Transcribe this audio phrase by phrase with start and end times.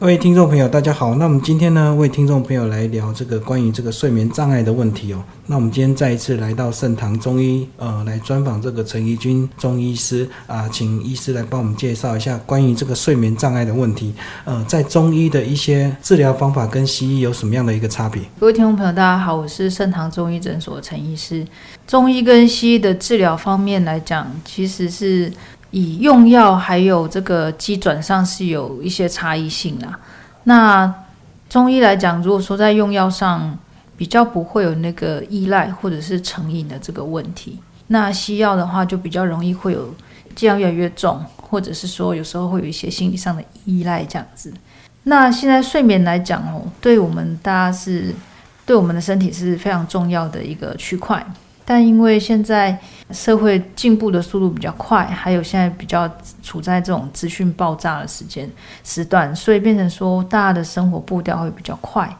[0.00, 1.14] 各位听众朋友，大家好。
[1.16, 5.22] 那我们今天呢，为听众朋友来聊这个关于这个睡眠障碍的问题哦。
[5.44, 14.14] 那我们今天再一次来到盛唐中医，呃，来专访这个陈怡君中医师啊，请医师来帮我们介绍一下关于这个睡眠障碍的问题。
[14.46, 18.22] 呃，在中医的一些治疗方法跟西医有什么样的一个差别？
[18.38, 21.46] 各位听众朋友，大家好，我是盛唐中医诊所陈医师。
[21.86, 25.30] 中医跟西医的治疗方面来讲，其实是。
[25.70, 29.98] 以用药还有这个机转上是有一些差异性啦。
[30.44, 30.92] 那
[31.48, 33.58] 中医来讲，如果说在用药上
[33.96, 39.94] 比较不会有那个依赖或者是成瘾的这个问题，那西药的话就比较容易会有
[40.34, 44.52] 剂量越来越重，或者是说有时候会有一些心理上的依赖这样子。
[45.04, 48.14] 那现在睡眠来讲哦，对我们大家是
[48.64, 51.24] 对我们的身体是非常重要的一个区块。
[51.70, 52.76] 但因为现在
[53.12, 56.10] 社会进步的速度比较快，还有现在比较
[56.42, 58.50] 处在这种资讯爆炸的时间
[58.82, 62.12] 时段，所以变成说大家的生活步调会比较快，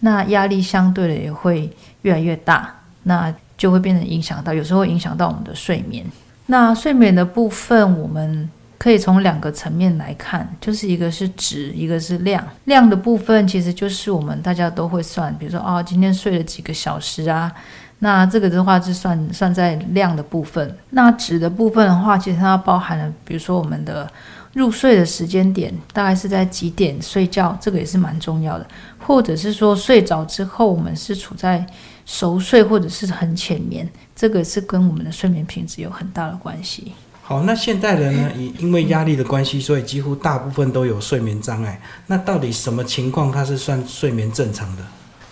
[0.00, 1.70] 那压力相对的也会
[2.00, 6.02] 越来越大，那就会变成影响到，有时候影响到我们的睡眠。
[6.46, 12.42] 那睡眠的部分，我们可以从两个层面来看，就是一个是质，一个是量。
[12.64, 17.52] 量的部分其实就是我们大家都会算，比如说哦，今天睡了几个小时啊。
[18.04, 24.06] 那这个的话是算算在量的部分，那质的部分的话，其实它包含了，比如说我们的
[24.52, 28.66] 入睡的时间点，大概是在几点睡觉，这个也是蛮重要的，
[28.98, 31.66] 或者是说睡着之后，我们是处在
[32.04, 36.92] 熟睡或者是很浅眠，这个是跟我们的睡眠品质有很大的关系。
[37.22, 41.80] 好，那现代人呢，因因为压力的关系，所以几乎大部分都有睡眠障碍。
[42.06, 44.82] 那到底什么情况它是算睡眠正常的？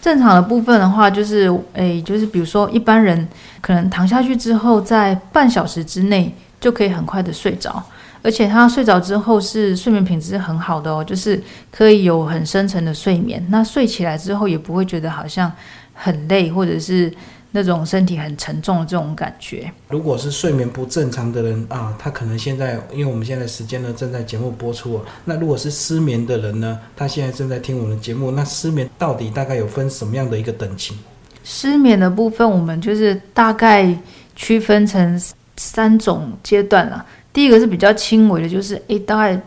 [0.02, 3.26] 正常的部分的话，就是诶，就是比如说一般人
[3.60, 7.80] 可能躺下去之后，在半小时之内就可以很快的睡着，
[8.20, 13.42] 而且他睡着之后是睡眠品质很好的哦，就是可以有很深层的睡眠。
[13.48, 15.50] 那睡起来之后也不会觉得好像
[15.94, 17.10] 很累，或者是。
[17.52, 19.70] 那种身体很沉重的这种感觉。
[19.88, 25.02] 如果是睡眠不正常的人啊，他可能现在，因为我们现在时间呢正在节目播出哦。
[25.24, 28.30] 那如果是失眠的人呢，他现在正在听我们的节目。
[28.32, 30.96] 那失眠到底大概有分什么样的一个等级？
[31.44, 33.94] 失眠的部分，我们就是大概
[34.34, 35.20] 区分成
[35.56, 37.04] 三种阶段了。
[37.32, 39.40] 第一个是比较轻微的，就是诶，大概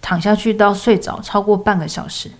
[0.00, 2.30] 躺下去到睡着超过半个小时。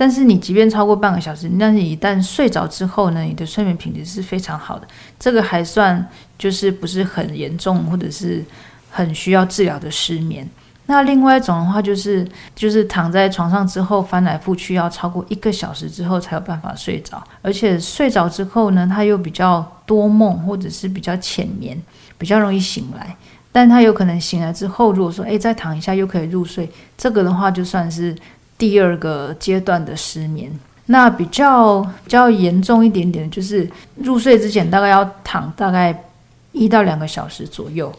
[0.00, 4.86] 但是你即便超过半个小时，但是一旦睡着之后呢，你的睡眠品质是非常好的，
[5.18, 8.44] 这个还算就是不是很严重或者是
[8.88, 10.48] 很需要治疗的失眠。
[10.86, 21.76] 那另外一种的话，就是就是躺在床上之后翻来覆去要超过一个小时之后才有办法睡着，而且睡着之后呢，他又比较多梦或者是比较浅眠，
[22.16, 23.16] 比较容易醒来。
[23.50, 28.14] 但他有可能醒来之后，如果说诶再躺一下又可以入睡，这个的话就算是。
[28.58, 30.50] 第二个阶段的失眠，
[30.86, 36.04] 那比较比较严重一点点，就是入睡之前大概要躺大概
[36.52, 37.90] 一到两个小时左右。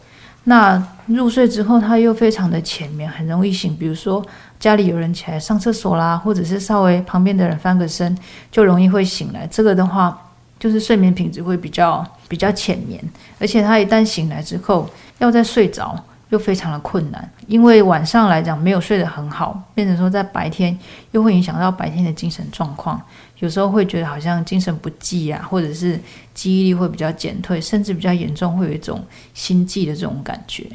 [0.43, 3.75] 那入睡之后，他又非常的浅眠，很容易醒。
[3.75, 4.25] 比如说
[4.59, 8.17] 家里有人起来上厕所啦，或者是稍微旁边的人翻个身，
[8.51, 9.47] 就容易会醒来。
[9.47, 13.01] 这个的话，就是睡眠品质会比较比较浅眠，
[13.37, 16.03] 而且他一旦醒来之后，要再睡着。
[16.29, 20.77] 又非常的困难，因为晚上来讲没有睡得很好，变成说在白天
[21.11, 23.01] 又会影响到白天的精神状况，
[23.39, 25.99] 有时候会觉得好像精神不济啊，或者是
[26.35, 29.03] 记忆力会比较减退，甚至比较严重会有一种
[29.33, 30.67] 心悸的这种感觉。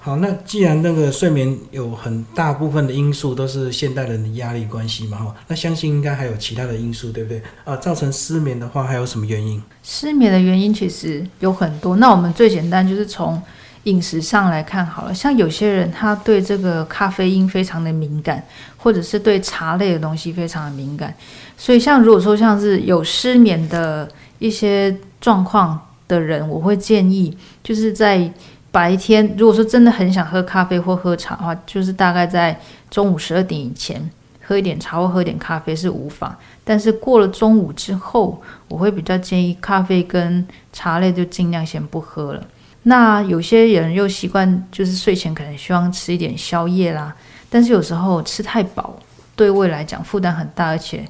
[0.00, 7.42] 好，那既然那个睡眠有很大部分的因素都是现代人的压力关系嘛，哈，那相信应该还有其他的因素，对不对？
[7.64, 9.62] 啊，造成失眠的话还有什么原因？
[9.82, 13.40] 失眠的原因其实有很多，那我们最简单就是从。
[13.84, 18.42] 饮食上来看好了，像有些人他对这个咖啡因非常的敏感，
[18.76, 21.12] 或者是对茶类的东西非常的敏感，
[21.56, 28.32] 所以像如果说像是有失眠的一些状况的人，我会建议就是在
[28.70, 34.10] 白天，如果说真的很想喝咖啡或喝茶的话，就是大概在中午十二点以前
[34.44, 36.32] 喝一点茶或喝点咖啡是无妨，
[36.62, 42.42] 但是过了中午之后，我会比较建议咖啡跟茶类就尽量先不喝了。
[42.84, 47.14] 那有些人又习惯，就是睡前可能希望吃一点宵夜啦，
[47.48, 48.98] 但是有时候吃太饱，
[49.36, 51.06] 对胃来讲负担很大，而且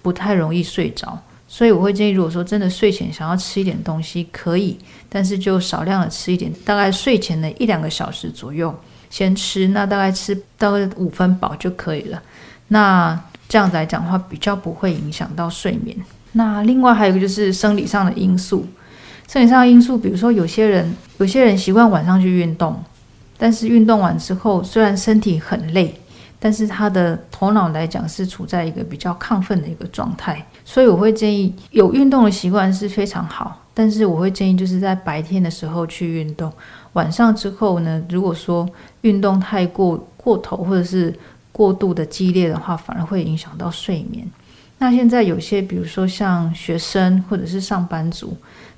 [0.00, 1.18] 不太容易睡着。
[1.46, 4.78] 所以我会建议，如果说真的睡前想要吃一点东西，可以，
[5.08, 8.74] 但是就少量的吃一点，大概睡前的一两个小时左右
[9.10, 12.22] 先吃，那大概吃大概五分饱就可以了。
[12.68, 15.96] 那这样子来讲的话，比较不会影响到睡眠。
[16.32, 18.66] 那另外还有一个就是生理上的因素。
[19.30, 22.74] 生理上的因素，比如说有些人，有些人习惯晚上去运动，
[23.38, 25.94] 但是运动完之后，虽然身体很累，
[26.40, 36.52] 但是他的头脑来讲是处在一个比较亢奋的一个状态，所以我会建议有运动的习惯是非常好，但是我会建议就是在白天的时候去运动，
[36.94, 38.68] 晚上之后呢，如果说
[39.02, 41.14] 运动太过过头或者是
[41.52, 44.28] 过度的激烈的话，反而会影响到睡眠。
[44.78, 48.34] 那现在有些比如说像学生或者是上班族，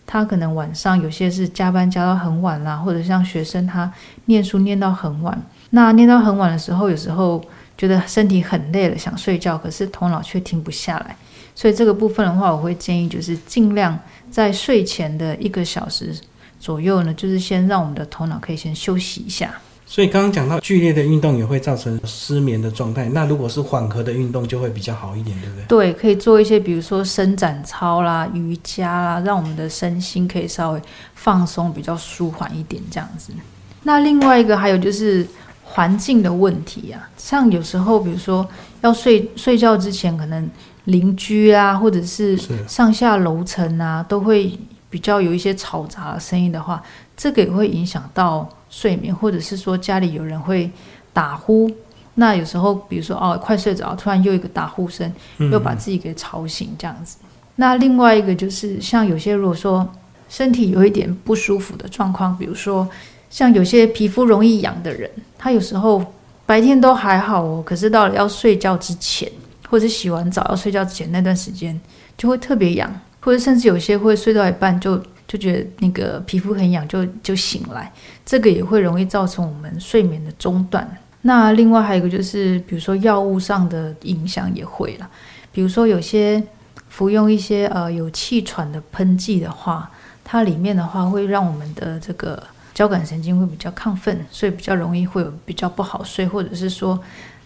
[0.06, 3.90] 他可能晚上有些是加班加到很晚啦，或者像学生他
[4.26, 5.40] 念书念到很晚。
[5.70, 7.42] 那念到很晚的时候，有时候
[7.78, 11.16] 觉得身体很累了，想睡觉，可是头脑却停不下来。
[11.54, 13.98] 所以这个部分的话，我会建议就是尽量
[14.30, 16.14] 在睡前的一个小时
[16.58, 19.54] 左右呢，就是先让我们的头脑可以先休息一下。
[19.92, 25.64] 所以刚刚讲到剧烈的运动也会造成失眠的状态，那如果是缓和的运动就会比较好一点，对不对？
[25.66, 30.80] 对，可以做一些比如说伸展操啦、瑜伽啦，让我们的身心可以稍微
[31.14, 33.34] 放松，比较舒缓一点这样子。
[33.82, 35.26] 那另外一个还有就是。
[35.64, 38.46] 环境的问题啊，像有时候，比如说
[38.82, 40.50] 要睡睡觉之前，可能
[40.84, 42.38] 邻居啊，或者是
[42.68, 44.52] 上下楼层啊，都会
[44.90, 46.82] 比较有一些嘈杂的声音的话，
[47.22, 50.68] 这个也会影响到睡眠，或者是说家里有人会
[51.12, 51.70] 打呼，
[52.14, 55.12] 那有时候，比如说哦，快睡着，突然又一个打呼声，
[55.52, 57.18] 又把自己给吵醒这样子。
[57.54, 59.88] 那另外一个就是，像有些如果说
[60.28, 62.88] 身体有一点不舒服的状况，比如说。
[63.30, 66.04] 像有些皮肤容易痒的人，他有时候
[66.44, 69.26] 白天都还好哦，可是到了要睡觉之前，
[69.70, 71.80] 或者洗完澡要睡觉之前那段时间，
[72.14, 77.90] 就会特别痒，或者甚至有些会睡到一半就就觉得那个皮肤很痒，就就醒来，
[78.26, 80.86] 这个也会容易造成我们睡眠的中断。
[81.22, 85.08] 那另外还有一个就是，比如说药物上的影响也会了，
[85.50, 86.42] 比如说有些
[86.88, 89.90] 服用一些呃有气喘的喷剂的话，
[90.22, 92.42] 它里面的话会让我们的这个。
[92.74, 96.98] 交感神经会比较亢奋，所以比较容易会有比较不好睡，或者是说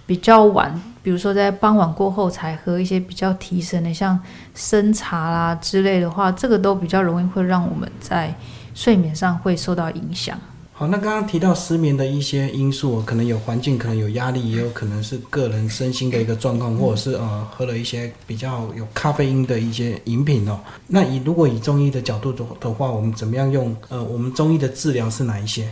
[0.06, 4.18] 比较晚，比如说在傍晚过后才喝一些比较提神的，像
[4.54, 8.32] 生茶啦之类的话，这个都比较容易会让我们在
[8.72, 10.38] 睡眠上会受到影响。
[10.78, 20.60] 好，那刚刚提到失眠的一些因素，可能有环境，可能有压力，也有可能是个人身心的一个状况，或者是呃喝了一些比较有咖啡因的一些饮品哦。
[20.86, 23.74] 那以如果以中医的角度的的话，我们怎么样用？
[23.88, 25.66] 呃，我们中医的治疗是哪一些？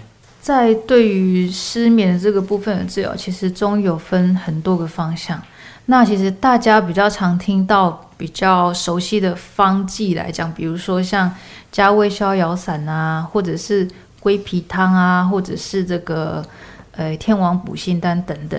[0.44, 5.40] 在对于失眠的这个部分的治疗，其实中医有分很多个方向。
[5.86, 11.34] 那其实大家比较常听到、比较熟悉的方剂来讲，比如说像
[11.72, 13.88] 加味逍遥散啊，或者是。
[14.24, 16.42] 龟皮汤啊，或者是这个
[16.92, 18.58] 呃天王补心丹等等，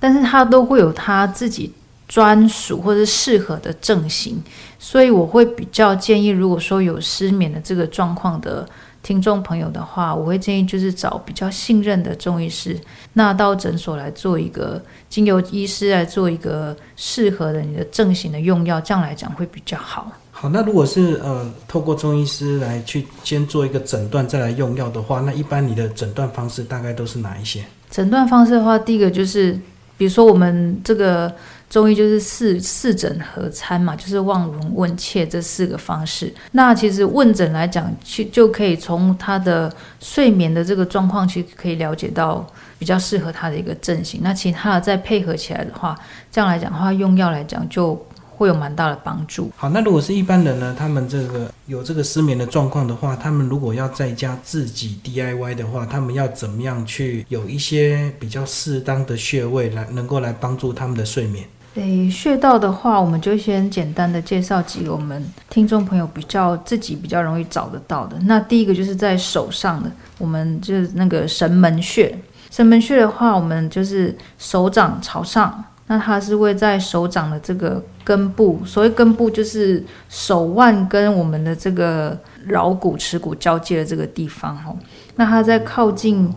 [0.00, 1.70] 但是它都会有它自己
[2.08, 4.42] 专属或者适合的症型，
[4.78, 8.66] 所以我会比较建议，如果说有失眠的这个状况的
[9.02, 12.78] 听众朋友的话，我会建议就是找比较信任的中医师，
[13.14, 20.12] 那到诊所来做一个经由医师来做一个适合的你的症型的用药，这样来讲会比较好。
[20.30, 27.64] 好，那如果是呃，透过中医师来去先做一个诊断，再来用药的话，那一般你的诊断方式大概都是哪一些？
[27.90, 29.52] 诊断方式的话，第一个就是，
[29.98, 31.32] 比如说我们这个
[31.72, 36.30] 中医就是四四诊合参嘛，就是望闻问切这四个方式。
[36.50, 42.46] 那其实问诊来讲，去就可以从他的睡眠的这个状况，其实可以了解到
[42.78, 44.20] 比较适合他的一个症型。
[44.22, 45.98] 那其他的再配合起来的话，
[46.30, 47.98] 这样来讲的话，用药来讲就。
[48.34, 49.52] 会有蛮大的帮助。
[49.56, 50.74] 好，那如果是一般人呢？
[50.76, 61.44] 他们这个有这个失眠的状况的话，他们如果要在家自己 DIY 的话，他们要怎么样去有一些比较适当的穴位来能够来帮助他们的睡眠？
[61.74, 68.16] 诶，穴道的话，我们就先简单的介绍几个我们听众朋友比较自己比较容易找得到的。
[68.24, 72.14] 那第一个就是在手上的，我们就是那个神门穴。
[72.50, 75.64] 神门穴的话，我们就是手掌朝上。
[75.86, 84.76] 那它是位在手掌的这个根部，所谓根部就是手腕跟我们的这个桡骨、耻骨交界的这个地方哦。
[85.16, 86.32] 那它在靠近，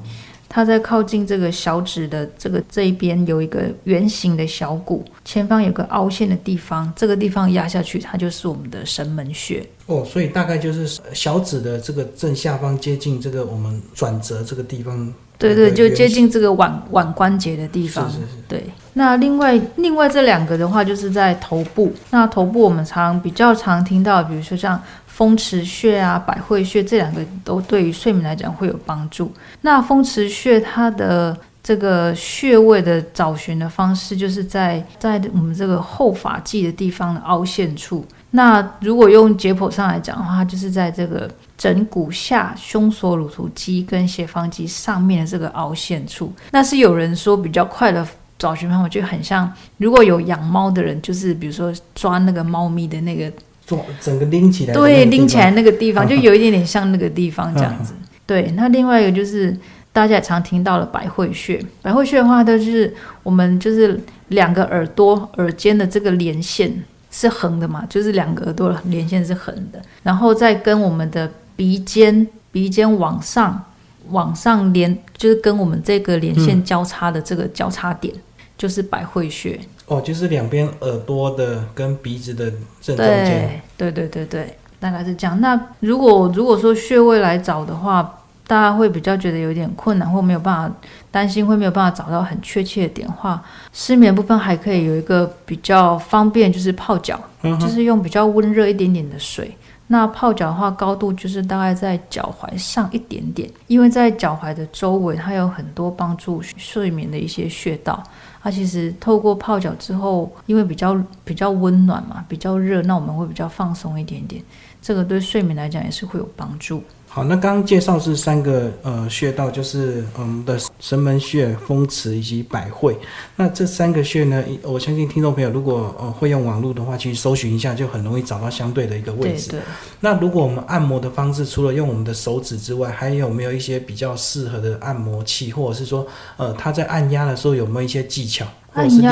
[0.48, 10.04] 它在靠近这个小指的这个这一边有一个圆形的小骨，前方有个凹陷的地方，这个地方压下去，它就是我们的神门穴哦。
[10.06, 15.14] 所以大概就是小指的这个正下方，接近这个我们转折这个地方。
[15.38, 18.10] 对对，就接近这个腕腕关节的地方。
[18.10, 18.28] 是是是。
[18.48, 21.94] 对，那另外另外这两个的话，就是在头部。
[22.10, 24.82] 那头部我们常比较常听到，比如说像
[25.16, 29.32] 风池穴啊、百会穴这两个，都对于睡眠来讲会有帮助。
[29.62, 38.06] 那风池穴它的这个穴位的找寻的方式，就是在在我们这个后发际的地方的凹陷处。
[38.32, 41.30] 那如果用解剖上来讲的话，就是在这个。
[41.58, 48.06] 枕骨下胸锁乳突肌跟斜方肌上面的这个凹陷处，那是有人说比较快的
[48.38, 53.32] 找寻方法，就很像如果有养猫的人，就是比如说抓那个猫咪的那个，
[53.66, 57.94] 做整个拎起来，对，拎起来那个地方， 就有一点点像那个地方这样子。
[58.26, 59.56] 对，那另外一个就是
[59.92, 62.94] 大家也常听到了百会穴，百会穴的话，它就是
[63.24, 73.64] 我们就是两个耳朵耳尖的这个连线是横的嘛，就是两个耳朵连线是横的，然后再跟我们的鼻尖鼻尖往上
[74.10, 78.14] 往上连，就是跟我们这个连线交叉的这个交叉点，
[78.58, 79.60] 就是百会穴。
[79.88, 82.52] 哦，就是两边耳朵的跟鼻子的
[82.82, 83.62] 正中间。
[83.78, 84.58] 对对对对对。
[84.78, 85.40] 大概是这样。
[85.40, 90.76] 那如果如果说穴位来找的话，大家会比较觉得有点困难，或没有办法
[91.10, 93.42] 担心会没有办法找到很确切的点话，
[93.74, 97.20] 失眠部分还可以有一个比较方便，就是泡脚，
[97.60, 99.56] 就是用比较温热一点点的水。
[99.88, 108.04] 那泡脚的话，高度就是大概在脚踝上一点点，因为在脚踝的周围，它有很多帮助睡眠的一些穴道。
[108.42, 114.42] 它其实透过泡脚之后，因为比较比较温暖嘛，比较热，那我们会比较放松一点点。
[114.82, 116.84] 这个对睡眠来讲也是会有帮助。
[117.16, 122.94] 好，那刚刚介绍是三个呃穴道，就是我们的神门穴、风池以及百会。
[123.38, 129.52] 那这三个穴呢，我相信听众朋友如果呃会用网络的话，其实搜寻一下就很容易找到相对的一个位置。
[129.52, 129.64] 对对。
[130.02, 136.06] 那如果我们按摩的方式，除了用我们的手指之外，还有没有一些比较适合的按摩器，或者是说
[136.36, 139.08] 呃他在按压的时候有没有一些技巧，或者是力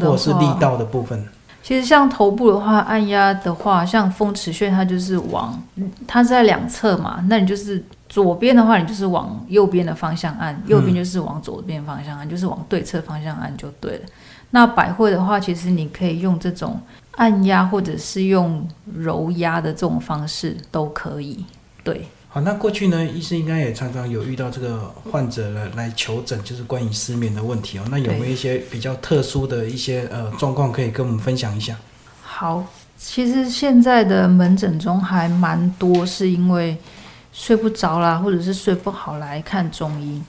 [0.00, 1.24] 或者是力道的部分？
[1.64, 5.58] 其实像头部的话，按压的话，像风池穴，它就是往，
[6.06, 14.00] 它是在两侧嘛，那你就是左边的话，你就是往右边的方向按，右边就是往左边方向按，就是往对侧方向按就对了。
[14.50, 16.78] 那百会的话，其实你可以用这种
[17.12, 21.46] 按压，或者是用揉压的这种方式都可以，
[21.82, 22.06] 对。
[22.34, 27.84] 好，那过去呢，医生应该也常常有遇到这个患者来来求诊，就是关于失眠的问题哦。
[27.92, 31.76] 那有没有一些比较特殊的一些呃状况可以跟我们分享一下？
[32.24, 32.66] 好，
[32.98, 36.76] 其实现在的门诊中还蛮多是因为
[37.32, 40.20] 睡不着啦，或者是睡不好来看中医。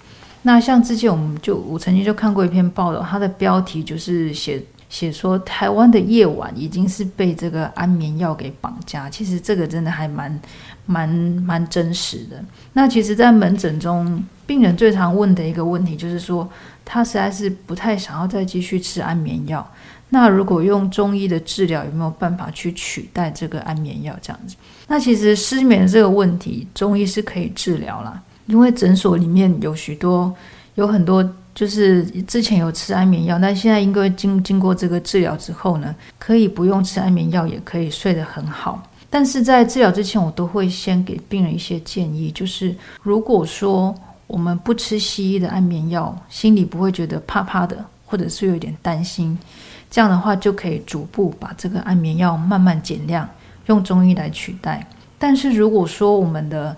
[0.43, 4.63] 那像之前我们就我曾经就看过一篇报道，它的标题就是写。
[4.89, 10.39] 写说台湾的夜晚已经是被这个安眠药给绑架，其实这个真的还蛮
[10.85, 12.43] 蛮蛮真实的。
[12.73, 16.47] 那其实，在门诊中，病人最常问的一个问题就是说，
[16.85, 19.67] 他实在是不太想要再继续吃安眠药。
[20.09, 24.15] 那如果用中医的治疗，有没有办法去取代这个安眠药？
[24.21, 24.55] 这样子？
[24.87, 30.33] 那其实失眠这个问题，中医是可以治疗啦，因为诊所里面有许多
[30.75, 31.27] 有很多。
[31.55, 38.83] 就是之前有吃安眠药，但现在因为经经过这个治疗之后呢，可以不用吃安眠药，也可以睡得很好。
[39.09, 43.95] 但是在治疗之前，我都会先给病人一些建议，就是如果说
[44.27, 49.37] 我们不吃西医的安眠药，心里不会觉得怕怕的，或者是有点担心，
[49.89, 53.29] 这样的话就可以逐步把这个安眠药慢慢减量，
[53.67, 54.85] 用中医来取代。
[55.17, 56.75] 但是如果说我们的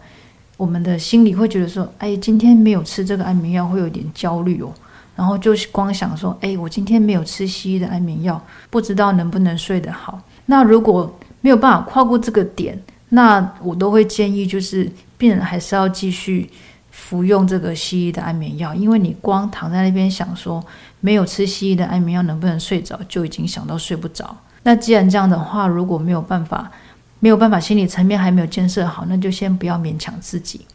[0.58, 4.74] 我们的心里会觉得说，哎，今天没有吃这个安眠药会有点焦虑哦，
[5.16, 10.20] 然后就光想说，哎，我今天没有吃西医的安眠药，不知道能不能睡得好。
[10.48, 12.76] 那如果没有办法跨过这个点，
[13.10, 16.50] 那我都会建议，就是病人还是要继续
[16.90, 20.66] 服用这个西医的安眠药，因为你光躺在那边想说
[21.02, 24.36] 没有吃西医的安眠药能不能睡着，就已经想到睡不着。
[24.64, 26.72] 那既然这样的话，如果没有办法。
[27.20, 30.66] 没有办法，心理层面还没有建设好，那就先不要勉强自己。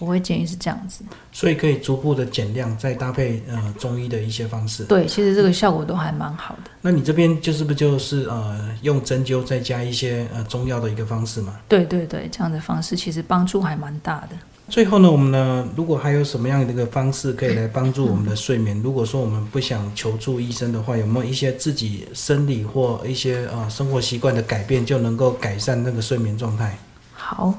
[0.00, 4.82] 我会建议是这样子，所以可以逐步的减量，再搭配呃中医的一些方式。
[4.84, 6.70] 对，其实这个效果都还蛮好的。
[6.80, 11.54] 那你这边就是不就是呃用针灸再加一些呃中药的一个方式吗？
[11.68, 14.30] 对对对，这样的方式其实帮助还蛮大的。
[14.70, 18.80] 最后呢，我们呢，如果还有什么样的一个方式可以来帮助我们的睡眠？
[18.82, 26.78] 如果说我们不想求助医生的话，有没有一些自己生理或一些呃生活习惯的改变，就能够改善那个睡眠状态？
[27.12, 27.52] 好，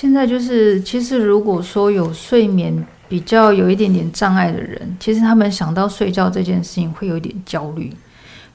[0.00, 7.92] 现在就是其实如果说有睡眠比较有一点点障碍的人，其实他们想到睡觉这件事情会有一点焦虑，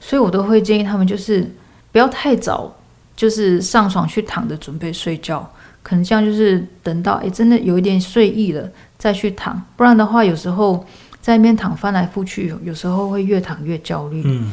[0.00, 1.46] 所以我都会建议他们就是
[1.92, 2.74] 不要太早，
[3.14, 5.46] 就是上床去躺着准备睡觉。
[5.82, 10.82] 可能这样就是等到诶真的有一点睡意了再去躺，不然的话有时候
[11.20, 14.22] 在那边躺翻来覆去，有时候会越躺越焦虑。
[14.24, 14.50] 嗯，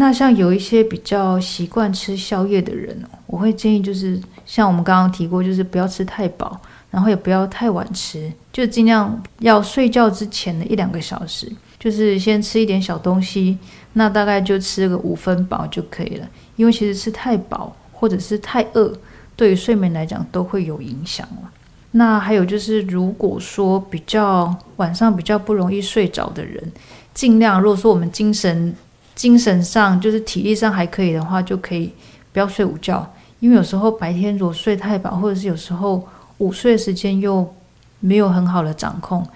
[0.00, 6.56] 那像有一些比较习惯吃宵夜的人，我会建议就是像我们刚刚提过，就是不要吃太饱，
[6.88, 11.50] 然后也不要太晚吃，就尽量要睡觉之前的一两个小时，
[11.80, 13.58] 就是先吃一点小东西，
[13.94, 18.96] 那大概就吃个五分饱就可以了，因为其实吃太饱或者是太饿。
[19.34, 21.50] 对于睡眠来讲都会有影响了。
[21.90, 26.72] 那还有就是，如果说比较晚上比较不容易睡着的人，
[27.14, 28.72] 尽量，如果说我们精神
[29.18, 31.92] 精神上就是体力上还可以的话，就可以
[32.32, 33.04] 不要睡午觉，
[33.40, 36.06] 因为有时候白天如果睡太饱，或者是有时候
[36.38, 37.52] 午睡时间又
[37.98, 39.26] 没有很好的掌控，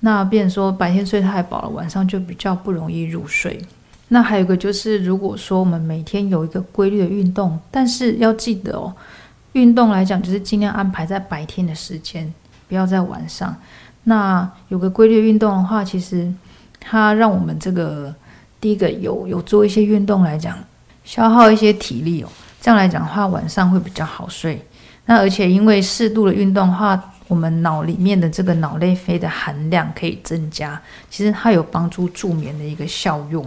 [0.00, 3.60] 那变说白天睡太饱了，晚上就比较不容易入睡。
[4.08, 8.94] 那还有一个就是，如果说我们每天有一个规律的运动，但是要记得哦，
[9.52, 12.32] 运动来讲就是尽量安排在白天的时间，
[12.68, 13.54] 不要在晚上。
[14.04, 16.32] 那有个规律运动的话，其实
[16.80, 18.14] 它让我们这个
[18.66, 20.58] 第一个有有做一些运动来讲，
[21.04, 22.28] 消耗一些体力哦，
[22.60, 24.60] 这样来讲的话，晚上会比较好睡。
[25.04, 33.46] 那而且因为适度的运动话，我们脑里面的这个脑内啡的含量可以增加，其实它有帮助助眠的一个效用。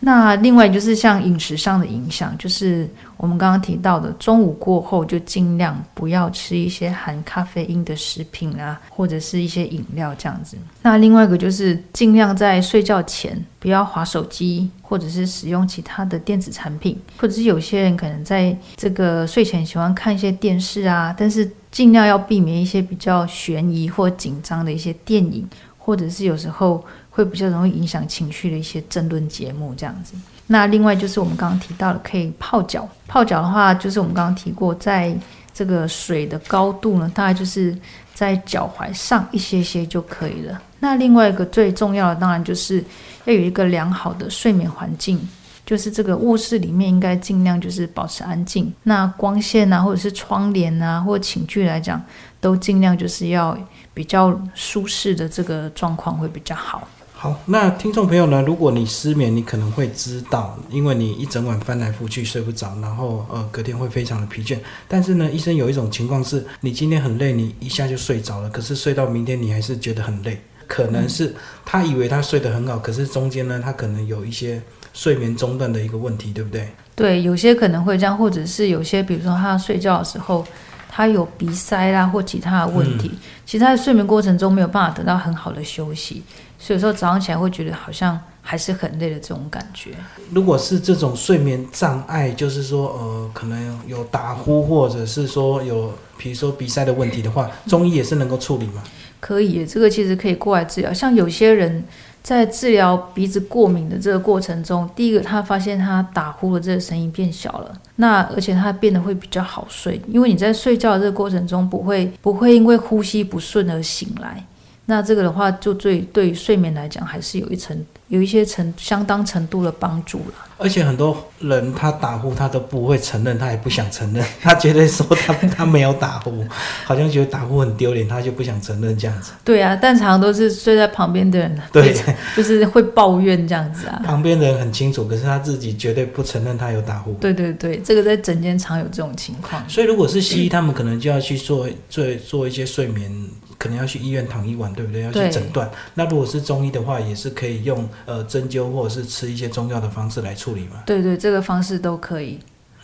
[0.00, 10.56] 那另外就是像饮食上的影响，就是我们刚刚提到的，中午过后就尽量不要吃一些含咖啡因的食品啊，或者是一些饮料这样子。
[10.82, 25.48] 那另外一个就是尽量在睡觉前不要划手机，或者是使用其他的电子产品，或者是有些人可能在这个睡前喜欢看一些电视啊，但是尽量要避免一些比较悬疑或紧张的一些电影，
[25.78, 26.84] 或者是有时候。
[27.16, 30.12] 会比较容易影响情绪的一些争论节目这样子。
[30.46, 32.86] 那另外就是我们刚刚提到的，可以泡脚。
[33.08, 35.16] 泡脚的话，就是我们刚刚提过，在
[35.54, 37.74] 这个水的高度呢，大概就是
[38.12, 40.60] 在脚踝上一些些就可以了。
[40.78, 42.84] 那另外一个最重要的，当然就是
[43.24, 45.18] 要有一个良好的睡眠环境，
[45.64, 48.70] 就是这个卧室里面应该尽量就是保持安静。
[48.82, 52.00] 那光线啊，或者是窗帘啊，或寝具来讲，
[52.40, 53.58] 都尽量就是要
[53.94, 56.86] 比较舒适的这个状况会比较好。
[57.18, 58.42] 好，那听众朋友呢？
[58.42, 64.58] 如果你失眠，你可能会知道，因为你一整晚翻来覆去睡不着，然后呃隔天会非常的疲倦。
[64.86, 74.60] 但是呢，医生有一种情况是，你今天很累，你一下就睡着了，可是睡到明天你还是觉得很累，可能是他以为他睡得很好，可是中间呢，他可能有一些
[74.92, 76.68] 睡眠中断的一个问题，对不对？
[76.94, 80.44] 对，有些可能会这样，或者是有些，比如说他睡觉的时候。
[80.88, 83.10] 他有鼻塞啦，或其他的问题，
[83.44, 86.22] 其实他在睡眠过程中没有办法得到很好的休息，
[86.66, 89.90] 所以说早上起来会觉得好像还是很累的这种感觉。
[90.32, 98.82] 如果是这种睡眠障碍，就是说呃，可能有打呼，或者是说有，比如说鼻塞的问题的话，中医也是能够处理吗？
[99.20, 100.92] 可以，这个其实可以过来治疗。
[100.92, 101.84] 像有些人。
[102.26, 114.44] 在治疗鼻子过敏的这个过程中，第一个他发现他打呼的这个声音变小了，那而且他变得会比较好睡，因为你在睡觉的这个过程中不会不会因为呼吸不顺而醒来，
[114.86, 117.84] 那这个的话就对对睡眠来讲还是有一层。
[118.08, 126.44] 有一些程相当程度的帮助了，而且很多人他打呼他都不会承认，他也不想承认，他觉得说他他没有打呼，
[126.86, 129.32] 好像觉得打呼很丢脸，他就不想承认这样子。
[129.42, 131.92] 对啊，但常常都是睡在旁边的人，对，
[132.36, 134.00] 就是会抱怨这样子啊。
[134.04, 137.12] 旁边的人很清楚，可是他自己绝对不承认他有打呼。
[137.14, 139.68] 对对对，这个在整间常有这种情况。
[139.68, 143.10] 所以如果是西医，他们可能就要去做做做一些睡眠。
[143.58, 145.02] 可能要去医院躺一晚，对不对？
[145.02, 145.70] 要去诊断。
[145.94, 150.82] 那如果是中医的话，也是可以用呃针灸或者是吃一些中药的方式来处理嘛。
[150.84, 152.38] 对对，这个方式都可以，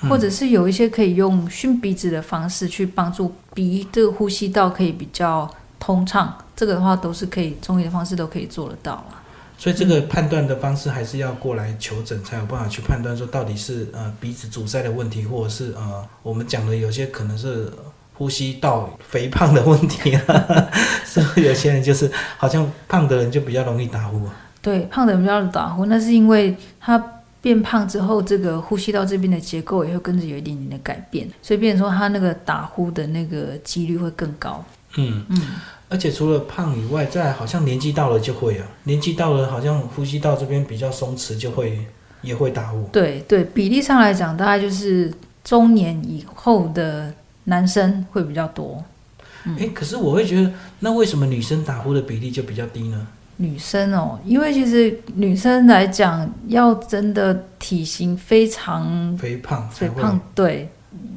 [0.09, 6.37] 或者是有一些可以用熏鼻子的方式去帮助鼻这个呼吸道可以比较通畅。
[6.57, 9.21] 这个的话都是可以，中医的方式都可以做得到啊。
[9.59, 17.71] 所以这个判断的方式还是要过来求诊，才有办法去判断说到底是呃鼻子阻塞的问题，或者是呃我们讲的有些可能是。
[18.15, 20.69] 呼吸道肥胖的问题啊，
[21.05, 24.35] 是不是有些人就是好像胖的人就比较容易打呼啊？
[24.61, 27.03] 对，胖的人比较打呼，那是因为他
[27.41, 34.65] 变胖之后，这个呼吸道这边的结构也会跟着有一点点的改变，所以变成说他那个打呼的那个几率会更高。
[34.97, 35.41] 嗯嗯，
[35.89, 41.85] 而且除了胖以外，在好像年纪到了就会啊，年纪到了好像呼吸道这边比较松弛，就会
[42.21, 42.89] 也会打呼。
[42.93, 47.13] 对对，比例上来讲，大概就是中年以后的。
[47.45, 48.85] 男生会比较多，
[49.59, 53.07] 哎，可是我会觉得，那为什么女生打呼的比例就比较低呢？
[53.39, 60.69] 女生哦，因为其实女生来讲，要真的体型非常肥胖，肥胖，对，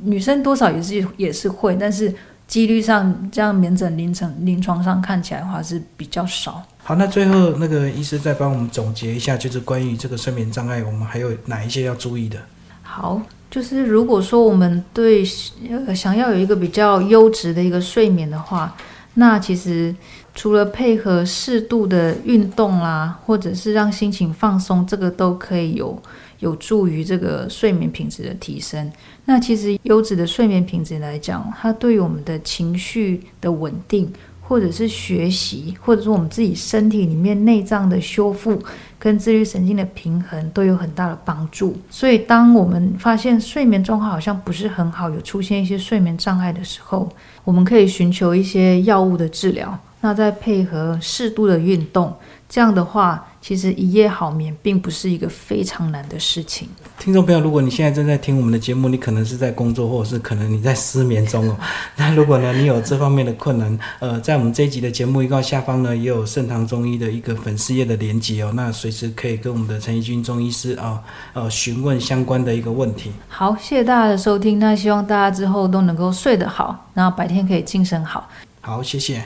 [0.02, 2.12] 女生多少也是也是会，但是
[2.48, 6.64] 几率上这样免诊临床临床上看起来的话是比较少。
[6.84, 12.40] 好，那最后那个医师再帮我们总结一下，就是关于这个睡眠障碍，我们还有哪一些要注意的？
[12.82, 13.22] 好。
[13.50, 15.24] 就是如果说我们对
[15.70, 18.76] 呃想要有一个比较优质的一个睡眠的话，
[19.14, 19.96] 那其实
[20.34, 25.98] 除了配合适度的运动啦，或者是让心情放松，这个都可以有
[26.40, 28.92] 有助于这个睡眠品质的提升。
[29.24, 38.62] 那其实优质的睡眠品质来讲，它对于我们的情绪的稳定，或者是学习，或者说我们自己身体里面内脏的修复
[39.06, 41.78] 跟自律神经的平衡都有很大的帮助。
[41.92, 47.08] 所以，当我们发现睡眠状况好像不是很好，有出现一些睡眠障碍的时候，
[47.44, 49.78] 我们可以寻求一些药物的治疗。
[50.02, 52.12] 那再配合适度的运动，
[52.50, 56.68] 这样的话，其实一夜好眠并不是一个非常难的事情。
[56.98, 61.56] 听众朋友，如果你现在正在听我们的节目，你可能是在工作，或者是可能你在失眠中哦。
[61.96, 68.52] 那如果呢，你有这方面的困难，呃，在我们这一集的节目预告下方呢，也有盛唐中医的一个粉丝页的连接哦。
[68.56, 71.04] 那随时可以跟我们的陈怡君中医师啊，
[71.34, 73.12] 呃，询问相关的一个问题。
[73.28, 74.58] 好，谢谢大家的收听。
[74.58, 78.28] 那希望大家之后都能够睡得好，然后白天可以精神好。
[78.62, 79.24] 好，谢谢。